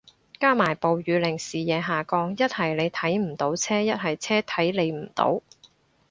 [0.39, 5.43] 加埋暴雨令視野下降，一係你睇唔到車，一係車睇你唔到